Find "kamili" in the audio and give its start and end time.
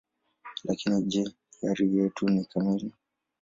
2.45-2.93